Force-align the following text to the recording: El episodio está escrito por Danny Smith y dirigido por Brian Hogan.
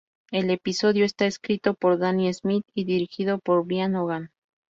El 0.31 0.49
episodio 0.49 1.05
está 1.05 1.27
escrito 1.27 1.75
por 1.75 1.99
Danny 1.99 2.33
Smith 2.33 2.65
y 2.73 2.85
dirigido 2.85 3.37
por 3.37 3.63
Brian 3.65 3.93
Hogan. 3.95 4.31